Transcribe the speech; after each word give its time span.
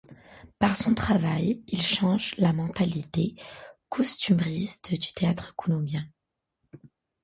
Par 0.57 0.75
son 0.75 0.95
travail 0.95 1.61
il 1.67 1.79
change 1.83 2.33
la 2.39 2.53
mentalité 2.53 3.35
costumbriste 3.89 4.95
du 4.95 5.13
théâtre 5.13 5.55
colombien. 5.55 6.09